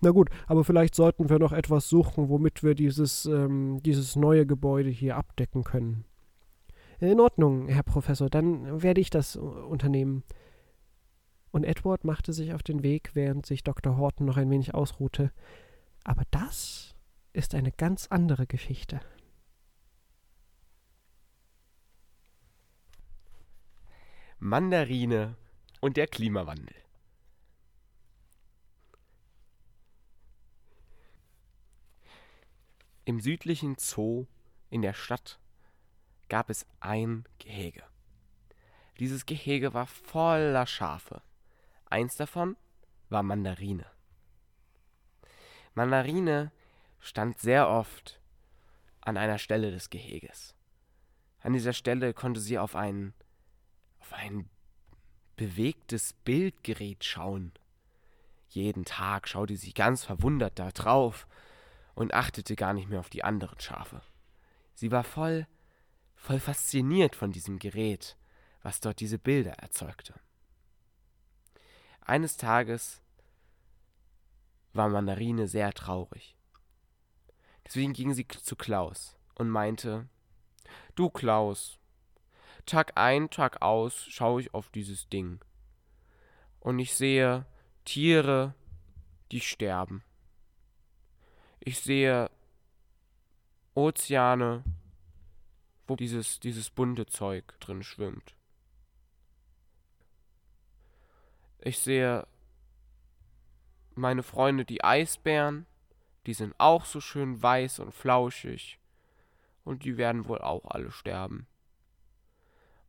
[0.02, 4.46] Na gut, aber vielleicht sollten wir noch etwas suchen, womit wir dieses, ähm, dieses neue
[4.46, 6.04] Gebäude hier abdecken können.
[7.00, 10.22] In Ordnung, Herr Professor, dann werde ich das unternehmen.
[11.50, 13.96] Und Edward machte sich auf den Weg, während sich Dr.
[13.96, 15.32] Horton noch ein wenig ausruhte.
[16.04, 16.94] Aber das
[17.32, 19.00] ist eine ganz andere Geschichte.
[24.38, 25.36] Mandarine
[25.80, 26.74] und der Klimawandel.
[33.04, 34.26] Im südlichen Zoo
[34.70, 35.38] in der Stadt
[36.28, 37.82] gab es ein Gehege.
[38.98, 41.22] Dieses Gehege war voller Schafe.
[41.86, 42.56] Eins davon
[43.08, 43.84] war Mandarine.
[45.74, 46.52] Mandarine
[46.98, 48.20] stand sehr oft
[49.00, 50.54] an einer Stelle des Geheges.
[51.40, 53.14] An dieser Stelle konnte sie auf ein,
[54.00, 54.48] auf ein
[55.36, 57.52] bewegtes Bildgerät schauen.
[58.48, 61.26] Jeden Tag schaute sie ganz verwundert da drauf
[61.94, 64.02] und achtete gar nicht mehr auf die anderen Schafe.
[64.74, 65.46] Sie war voll,
[66.14, 68.16] voll fasziniert von diesem Gerät,
[68.62, 70.14] was dort diese Bilder erzeugte.
[72.00, 73.00] Eines Tages
[74.72, 76.36] war Mandarine sehr traurig.
[77.66, 80.08] Deswegen ging sie zu Klaus und meinte,
[80.94, 81.78] Du Klaus,
[82.66, 85.40] Tag ein, Tag aus schaue ich auf dieses Ding.
[86.60, 87.46] Und ich sehe
[87.84, 88.54] Tiere,
[89.32, 90.02] die sterben.
[91.58, 92.30] Ich sehe
[93.74, 94.64] Ozeane,
[95.86, 98.34] wo dieses, dieses bunte Zeug drin schwimmt.
[101.60, 102.26] Ich sehe
[104.00, 105.66] meine Freunde, die Eisbären,
[106.26, 108.78] die sind auch so schön weiß und flauschig.
[109.62, 111.46] und die werden wohl auch alle sterben.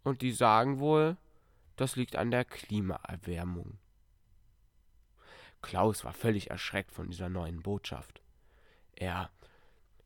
[0.04, 1.18] Und die sagen wohl,
[1.76, 3.78] das liegt an der Klimaerwärmung.
[5.62, 8.22] Klaus war völlig erschreckt von dieser neuen Botschaft.
[8.96, 9.30] Er,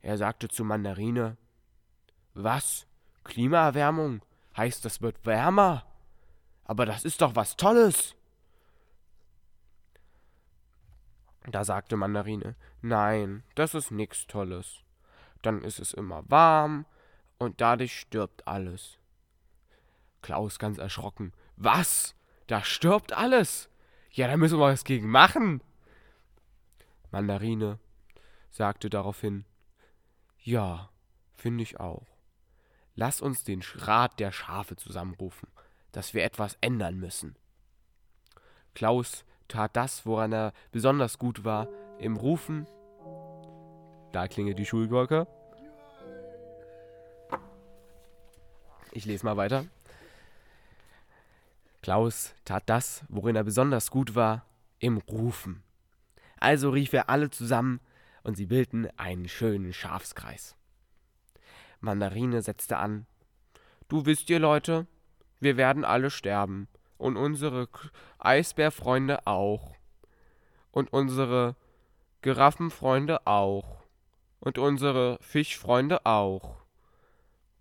[0.02, 1.38] er sagte zu Mandarine,
[2.34, 2.88] was?
[3.24, 4.22] Klimaerwärmung?
[4.58, 5.86] Heißt, das wird wärmer?
[6.66, 8.16] Aber das ist doch was Tolles.
[11.48, 14.82] Da sagte Mandarine, nein, das ist nichts Tolles.
[15.42, 16.86] Dann ist es immer warm
[17.38, 18.98] und dadurch stirbt alles.
[20.22, 22.16] Klaus ganz erschrocken, was?
[22.48, 23.70] Da stirbt alles?
[24.12, 25.62] Ja, da müssen wir was gegen machen.
[27.12, 27.80] Mandarine
[28.50, 29.46] sagte daraufhin,
[30.40, 30.90] ja,
[31.36, 32.08] finde ich auch.
[32.96, 35.50] Lass uns den Rat der Schafe zusammenrufen,
[35.92, 37.36] dass wir etwas ändern müssen.
[38.74, 41.68] Klaus tat das, woran er besonders gut war,
[42.00, 42.68] im Rufen.
[44.12, 45.28] Da klingelt die Schulglocke.
[48.92, 49.66] Ich lese mal weiter.
[51.82, 54.46] Klaus tat das, worin er besonders gut war,
[54.80, 55.64] im Rufen.
[56.40, 57.80] Also rief er alle zusammen
[58.24, 60.56] und sie bildeten einen schönen Schafskreis.
[61.80, 63.06] Mandarine setzte an.
[63.88, 64.88] Du wisst ihr, Leute,
[65.40, 67.68] wir werden alle sterben und unsere
[68.20, 69.76] Eisbärfreunde auch.
[70.72, 71.56] Und unsere
[72.22, 73.84] Giraffenfreunde auch.
[74.40, 76.58] Und unsere Fischfreunde auch.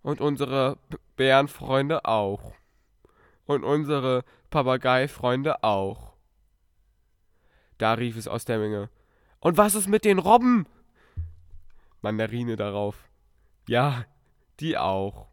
[0.03, 0.79] Und unsere
[1.16, 2.53] Bärenfreunde auch.
[3.47, 6.12] Und unsere Papageifreunde auch.
[7.79, 8.90] Da rief es aus der Menge.
[9.40, 10.66] Und was ist mit den Robben?
[12.01, 13.09] Mandarine darauf.
[13.66, 14.05] Ja,
[14.61, 15.29] die auch.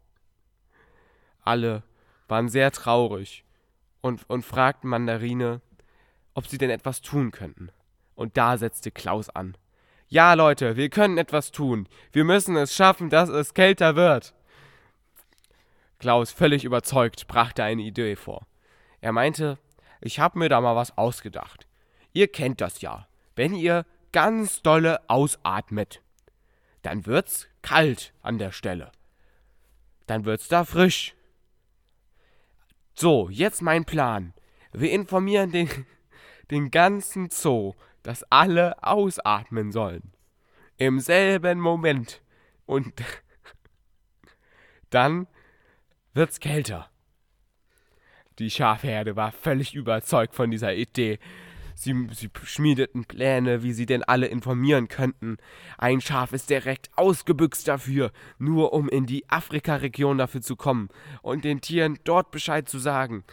[1.42, 1.82] Alle
[2.28, 3.44] waren sehr traurig
[4.02, 5.62] und, und fragten Mandarine,
[6.34, 7.70] ob sie denn etwas tun könnten.
[8.14, 9.56] Und da setzte Klaus an.
[10.08, 11.88] Ja, Leute, wir können etwas tun.
[12.12, 14.34] Wir müssen es schaffen, dass es kälter wird.
[15.98, 18.46] Klaus, völlig überzeugt, brachte eine Idee vor.
[19.00, 19.58] Er meinte,
[20.02, 21.66] ich habe mir da mal was ausgedacht.
[22.12, 23.06] Ihr kennt das ja.
[23.36, 26.02] Wenn ihr ganz dolle ausatmet,
[26.82, 28.92] dann wird's kalt an der Stelle.
[30.06, 31.14] Dann wird's da frisch.
[32.94, 34.34] So, jetzt mein Plan.
[34.72, 35.68] Wir informieren den,
[36.50, 40.12] den ganzen Zoo, dass alle ausatmen sollen.
[40.76, 42.22] Im selben Moment.
[42.66, 42.92] Und
[44.90, 45.26] dann
[46.14, 46.88] wird's kälter.
[48.38, 51.18] Die Schafherde war völlig überzeugt von dieser Idee.
[51.74, 55.38] Sie, sie schmiedeten Pläne, wie sie denn alle informieren könnten.
[55.78, 60.88] Ein Schaf ist direkt ausgebüxt dafür, nur um in die Afrika-Region dafür zu kommen
[61.22, 63.24] und den Tieren dort Bescheid zu sagen.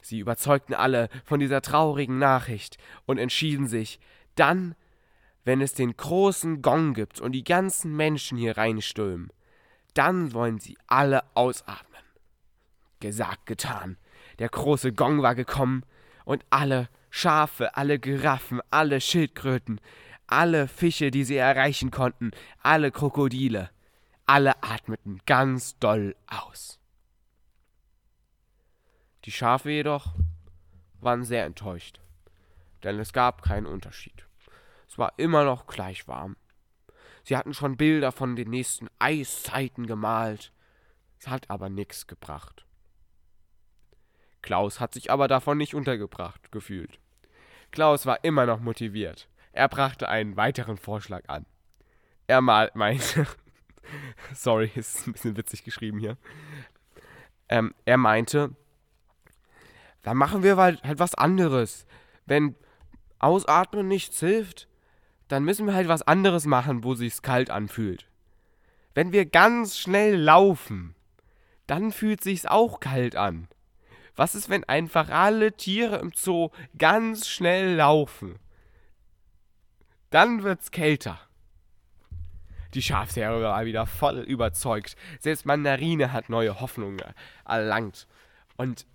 [0.00, 2.76] Sie überzeugten alle von dieser traurigen Nachricht
[3.06, 4.00] und entschieden sich,
[4.34, 4.74] dann,
[5.44, 9.30] wenn es den großen Gong gibt und die ganzen Menschen hier reinstürmen,
[9.94, 12.02] dann wollen sie alle ausatmen.
[13.00, 13.96] Gesagt, getan.
[14.38, 15.84] Der große Gong war gekommen
[16.24, 19.80] und alle Schafe, alle Giraffen, alle Schildkröten,
[20.26, 23.70] alle Fische, die sie erreichen konnten, alle Krokodile,
[24.26, 26.80] alle atmeten ganz doll aus.
[29.26, 30.12] Die Schafe jedoch
[31.00, 32.00] waren sehr enttäuscht,
[32.82, 34.26] denn es gab keinen Unterschied.
[34.88, 36.36] Es war immer noch gleich warm.
[37.22, 40.52] Sie hatten schon Bilder von den nächsten Eiszeiten gemalt,
[41.20, 42.66] es hat aber nichts gebracht.
[44.42, 46.98] Klaus hat sich aber davon nicht untergebracht gefühlt.
[47.74, 49.28] Klaus war immer noch motiviert.
[49.52, 51.44] Er brachte einen weiteren Vorschlag an.
[52.28, 53.26] Er mal meinte,
[54.32, 56.16] sorry, ist ein bisschen witzig geschrieben hier.
[57.48, 58.54] Ähm, er meinte,
[60.02, 61.84] dann machen wir halt, halt was anderes.
[62.26, 62.54] Wenn
[63.18, 64.68] Ausatmen nichts hilft,
[65.28, 68.06] dann müssen wir halt was anderes machen, wo sich's kalt anfühlt.
[68.94, 70.94] Wenn wir ganz schnell laufen,
[71.66, 73.48] dann fühlt sich's auch kalt an.
[74.16, 78.38] Was ist, wenn einfach alle Tiere im Zoo ganz schnell laufen?
[80.10, 81.18] Dann wird's kälter.
[82.74, 84.96] Die Schafsherde war wieder voll überzeugt.
[85.20, 87.00] Selbst Mandarine hat neue Hoffnungen
[87.44, 88.06] erlangt.
[88.56, 88.86] Und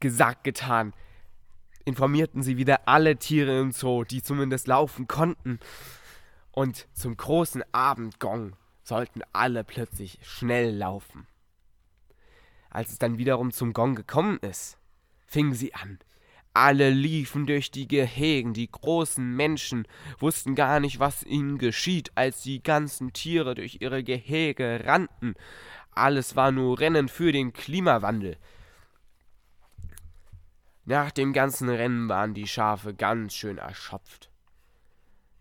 [0.00, 0.92] gesagt, getan,
[1.84, 5.60] informierten sie wieder alle Tiere im Zoo, die zumindest laufen konnten.
[6.50, 11.26] Und zum großen Abendgong sollten alle plötzlich schnell laufen.
[12.72, 14.78] Als es dann wiederum zum Gong gekommen ist,
[15.26, 15.98] fingen sie an.
[16.54, 19.86] Alle liefen durch die Gehegen, die großen Menschen
[20.18, 25.34] wussten gar nicht, was ihnen geschieht, als die ganzen Tiere durch ihre Gehege rannten.
[25.90, 28.38] Alles war nur Rennen für den Klimawandel.
[30.86, 34.30] Nach dem ganzen Rennen waren die Schafe ganz schön erschöpft.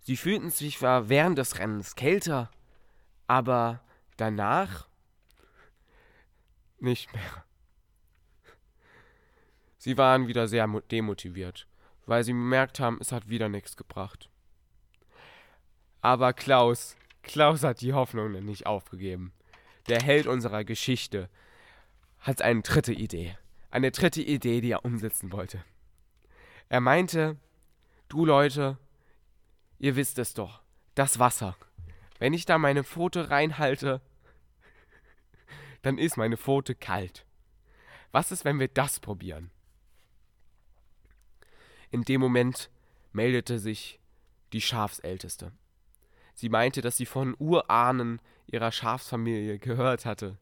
[0.02, 2.52] Sie fühlten sich zwar während des Rennens kälter,
[3.28, 3.82] aber
[4.18, 4.91] danach
[6.82, 7.46] nicht mehr.
[9.78, 11.68] Sie waren wieder sehr demotiviert,
[12.06, 14.30] weil sie bemerkt haben, es hat wieder nichts gebracht.
[16.02, 19.34] Aber Klaus, Klaus hat die Hoffnung nicht aufgegeben.
[19.88, 21.30] Der Held unserer Geschichte
[22.20, 23.38] hat eine dritte Idee.
[23.72, 25.64] Eine dritte Idee, die er umsetzen wollte.
[26.70, 27.38] Er meinte,
[28.08, 28.78] du Leute,
[29.80, 30.62] ihr wisst es doch,
[30.96, 31.56] das Wasser.
[32.20, 34.02] Wenn ich da meine Pfote reinhalte,
[35.82, 37.26] dann ist meine Pfote kalt.
[38.12, 39.52] Was ist, wenn wir das probieren?
[41.90, 42.70] In dem Moment
[43.12, 44.00] meldete sich
[44.54, 45.52] die Schafsälteste.
[46.34, 50.38] Sie meinte, dass sie von Urahnen ihrer Schafsfamilie gehört hatte,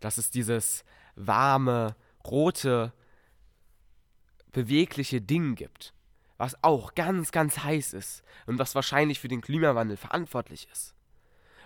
[0.00, 2.92] dass es dieses warme, rote,
[4.52, 5.94] bewegliche Ding gibt,
[6.36, 10.94] was auch ganz, ganz heiß ist und was wahrscheinlich für den Klimawandel verantwortlich ist.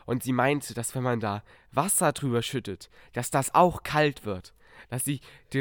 [0.07, 1.43] Und sie meinte, dass wenn man da
[1.73, 4.55] Wasser drüber schüttet, dass das auch kalt wird,
[4.91, 5.21] dass sie,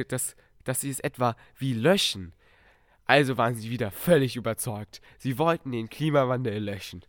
[0.09, 2.33] dass, dass sie es etwa wie löschen.
[3.05, 5.01] Also waren sie wieder völlig überzeugt.
[5.17, 7.03] Sie wollten den Klimawandel löschen.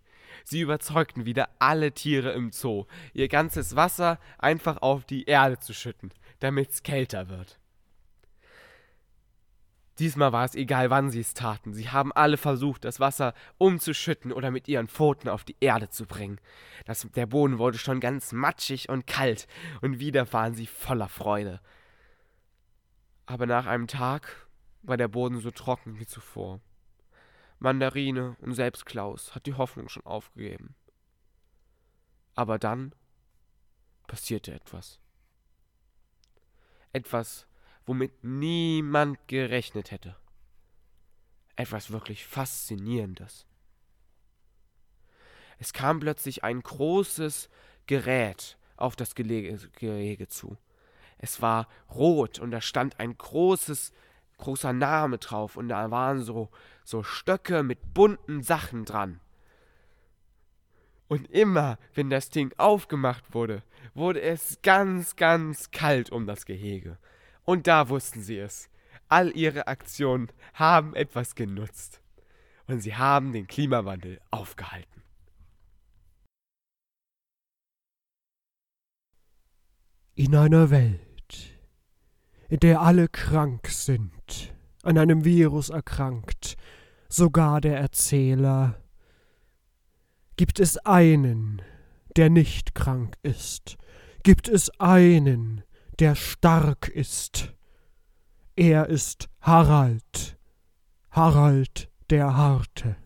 [0.45, 5.73] Sie überzeugten wieder alle Tiere im Zoo, ihr ganzes Wasser einfach auf die Erde zu
[5.73, 7.59] schütten, damit es kälter wird.
[9.99, 11.73] Diesmal war es egal, wann sie es taten.
[11.73, 16.05] Sie haben alle versucht, das Wasser umzuschütten oder mit ihren Pfoten auf die Erde zu
[16.07, 16.41] bringen.
[16.85, 19.47] Das, der Boden wurde schon ganz matschig und kalt,
[19.83, 21.61] und wieder waren sie voller Freude.
[23.27, 24.49] Aber nach einem Tag
[24.83, 26.61] war der Boden so trocken wie zuvor.
[27.61, 30.75] Mandarine und selbst Klaus hat die Hoffnung schon aufgegeben.
[32.35, 32.95] Aber dann
[34.09, 35.01] passierte etwas.
[36.93, 37.47] Etwas,
[37.87, 40.17] womit niemand gerechnet hätte.
[41.57, 43.47] Etwas wirklich Faszinierendes.
[45.59, 47.49] Es kam plötzlich ein großes
[47.87, 50.57] Gerät auf das Gelege, Gehege zu.
[51.19, 53.93] Es war rot und da stand ein großes
[54.39, 56.51] großer Name drauf und da waren so,
[56.85, 59.21] so Stöcke mit bunten Sachen dran.
[61.09, 63.63] Und immer, wenn das Ding aufgemacht wurde,
[63.95, 66.99] wurde es ganz, ganz kalt um das Gehege.
[67.45, 68.69] Und da wussten sie es.
[69.09, 72.01] All ihre Aktionen haben etwas genutzt.
[72.67, 75.03] Und sie haben den Klimawandel aufgehalten.
[80.15, 81.59] In einer Welt,
[82.49, 86.57] in der alle krank sind, an einem Virus erkrankt,
[87.09, 88.81] sogar der Erzähler,
[90.37, 91.63] gibt es einen,
[92.17, 93.77] der nicht krank ist,
[94.23, 95.65] gibt es einen,
[96.01, 97.55] der stark ist.
[98.57, 100.39] Er ist Harald,
[101.11, 102.97] Harald der Harte.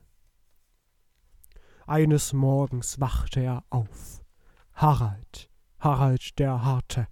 [1.86, 4.22] Eines Morgens wachte er auf.
[4.72, 7.09] Harald, Harald der Harte,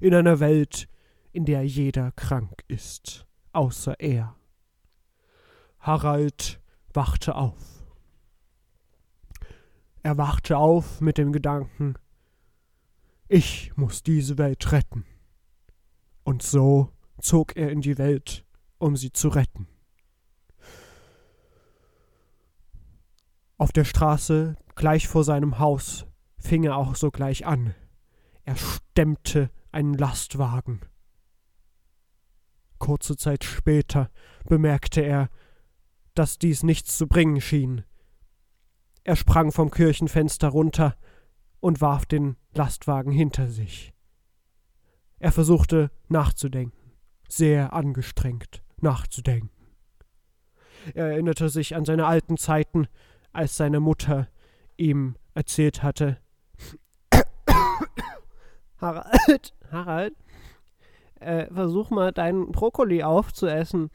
[0.00, 0.88] in einer Welt,
[1.32, 4.36] in der jeder krank ist, außer er.
[5.80, 6.60] Harald
[6.92, 7.84] wachte auf.
[10.02, 11.94] Er wachte auf mit dem Gedanken,
[13.28, 15.04] ich muss diese Welt retten.
[16.22, 18.44] Und so zog er in die Welt,
[18.78, 19.66] um sie zu retten.
[23.58, 26.06] Auf der Straße, gleich vor seinem Haus,
[26.38, 27.74] fing er auch sogleich an.
[28.44, 30.80] Er stemmte einen Lastwagen
[32.80, 34.10] Kurze Zeit später
[34.46, 35.28] bemerkte er,
[36.14, 37.84] dass dies nichts zu bringen schien.
[39.04, 40.96] Er sprang vom Kirchenfenster runter
[41.60, 43.92] und warf den Lastwagen hinter sich.
[45.20, 46.92] Er versuchte nachzudenken,
[47.28, 49.50] sehr angestrengt nachzudenken.
[50.94, 52.88] Er erinnerte sich an seine alten Zeiten,
[53.32, 54.28] als seine Mutter
[54.76, 56.18] ihm erzählt hatte
[58.80, 60.14] Harald, Harald,
[61.20, 63.90] äh, versuch mal deinen Brokkoli aufzuessen.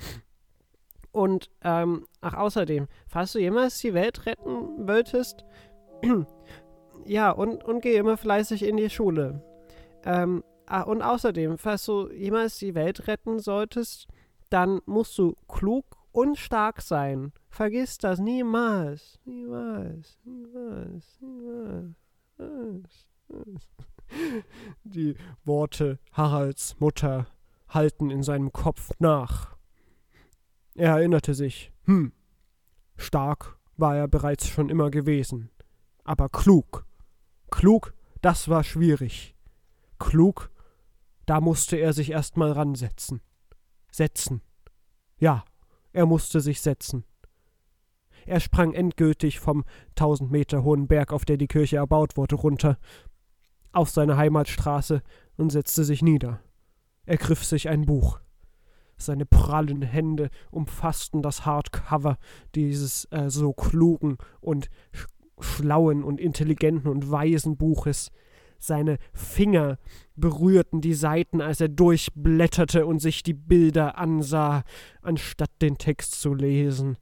[1.11, 5.45] Und, ähm, ach, außerdem, falls du jemals die Welt retten wolltest,
[7.05, 9.41] ja, und, und geh immer fleißig in die Schule.
[10.03, 10.43] Ähm,
[10.85, 14.07] und außerdem, falls du jemals die Welt retten solltest,
[14.49, 17.33] dann musst du klug und stark sein.
[17.49, 19.19] Vergiss das niemals.
[19.25, 20.17] Niemals.
[20.23, 21.19] Niemals.
[21.21, 21.95] Niemals.
[22.37, 23.07] niemals.
[24.83, 27.27] Die Worte Haralds Mutter
[27.69, 29.55] halten in seinem Kopf nach.
[30.75, 32.11] Er erinnerte sich, hm,
[32.97, 35.49] stark war er bereits schon immer gewesen,
[36.03, 36.85] aber klug,
[37.49, 39.35] klug, das war schwierig.
[39.99, 40.51] Klug,
[41.25, 43.21] da musste er sich erst mal ransetzen.
[43.91, 44.41] Setzen.
[45.17, 45.45] Ja,
[45.93, 47.05] er musste sich setzen.
[48.25, 49.63] Er sprang endgültig vom
[49.93, 52.77] tausend Meter hohen Berg, auf der die Kirche erbaut wurde, runter
[53.71, 55.01] auf seine Heimatstraße
[55.37, 56.41] und setzte sich nieder.
[57.05, 58.19] Er griff sich ein Buch.
[58.97, 62.17] Seine prallen Hände umfassten das Hardcover
[62.55, 65.07] dieses äh, so klugen und sch
[65.41, 68.09] schlauen und intelligenten und weisen Buches.
[68.65, 69.77] Seine Finger
[70.15, 74.63] berührten die Seiten, als er durchblätterte und sich die Bilder ansah,
[75.01, 76.97] anstatt den Text zu lesen.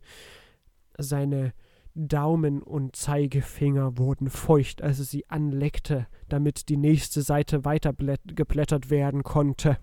[0.97, 1.53] Seine
[1.95, 9.24] Daumen und Zeigefinger wurden feucht, als er sie anleckte, damit die nächste Seite weitergeblättert werden
[9.24, 9.78] konnte.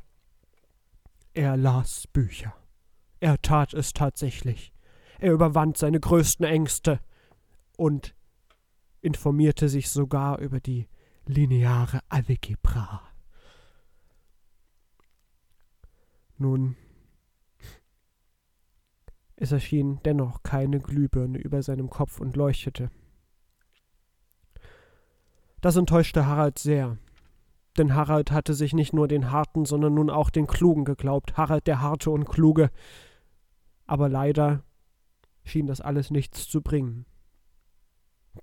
[1.32, 2.52] Er las Bücher.
[3.20, 4.72] Er tat es tatsächlich.
[5.18, 7.00] Er überwand seine größten Ängste
[7.76, 8.14] und
[9.00, 10.88] informierte sich sogar über die
[11.30, 13.02] lineare Algebra.
[16.36, 16.76] Nun,
[19.36, 22.90] es erschien dennoch keine Glühbirne über seinem Kopf und leuchtete.
[25.60, 26.98] Das enttäuschte Harald sehr,
[27.76, 31.66] denn Harald hatte sich nicht nur den Harten, sondern nun auch den Klugen geglaubt, Harald
[31.66, 32.70] der Harte und Kluge.
[33.86, 34.62] Aber leider
[35.44, 37.06] schien das alles nichts zu bringen.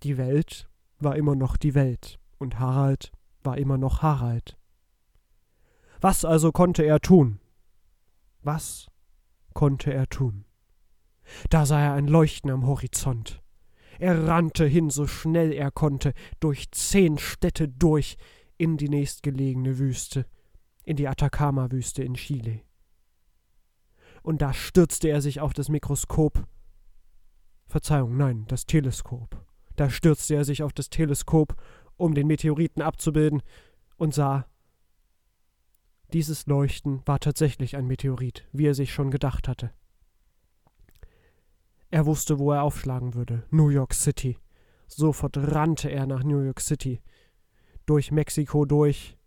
[0.03, 0.69] Die Welt
[0.99, 3.11] war immer noch die Welt, und Harald
[3.43, 4.57] war immer noch Harald.
[6.01, 7.39] Was also konnte er tun?
[8.43, 8.87] Was
[9.53, 10.45] konnte er tun?
[11.49, 13.41] Da sah er ein Leuchten am Horizont.
[13.99, 18.17] Er rannte hin, so schnell er konnte, durch zehn Städte durch,
[18.57, 20.25] in die nächstgelegene Wüste,
[20.83, 22.61] in die Atacama-Wüste in Chile.
[24.23, 26.45] Und da stürzte er sich auf das Mikroskop.
[27.67, 29.45] Verzeihung, nein, das Teleskop.
[29.75, 31.55] Da stürzte er sich auf das Teleskop,
[31.97, 33.41] um den Meteoriten abzubilden,
[33.97, 34.45] und sah,
[36.13, 39.71] dieses Leuchten war tatsächlich ein Meteorit, wie er sich schon gedacht hatte.
[41.89, 43.43] Er wusste, wo er aufschlagen würde.
[43.49, 44.37] New York City.
[44.87, 47.01] Sofort rannte er nach New York City
[47.85, 49.17] durch Mexiko durch,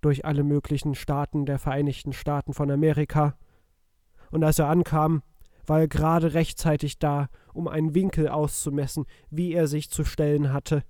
[0.00, 3.36] durch alle möglichen Staaten der Vereinigten Staaten von Amerika.
[4.30, 5.22] Und als er ankam,
[5.66, 10.82] war er gerade rechtzeitig da, um einen Winkel auszumessen, wie er sich zu stellen hatte,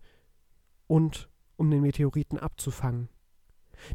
[0.93, 3.09] und um den Meteoriten abzufangen.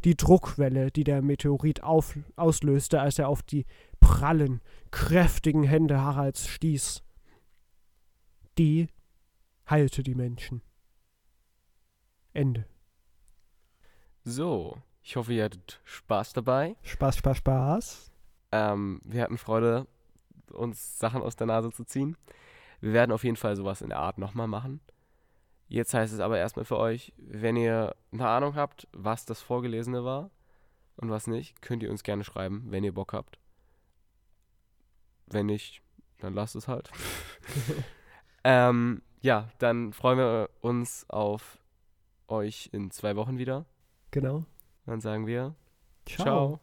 [0.02, 3.66] Die Druckwelle, die der Meteorit auf, auslöste, als er auf die
[4.00, 7.04] prallen, kräftigen Hände Haralds stieß,
[8.58, 8.88] die
[9.70, 10.60] heilte die Menschen.
[12.32, 12.66] Ende.
[14.24, 16.74] So, ich hoffe, ihr hattet Spaß dabei.
[16.82, 18.10] Spaß, Spaß, Spaß.
[18.50, 19.86] Ähm, wir hatten Freude,
[20.50, 22.16] uns Sachen aus der Nase zu ziehen.
[22.80, 24.80] Wir werden auf jeden Fall sowas in der Art nochmal machen.
[25.68, 30.02] Jetzt heißt es aber erstmal für euch, wenn ihr eine Ahnung habt, was das Vorgelesene
[30.02, 30.30] war
[30.96, 33.38] und was nicht, könnt ihr uns gerne schreiben, wenn ihr Bock habt.
[35.26, 35.82] Wenn nicht,
[36.18, 36.90] dann lasst es halt.
[38.44, 41.58] ähm, ja, dann freuen wir uns auf
[42.28, 43.66] euch in zwei Wochen wieder.
[44.10, 44.44] Genau.
[44.86, 45.54] Dann sagen wir
[46.06, 46.24] Ciao.
[46.24, 46.60] Ciao.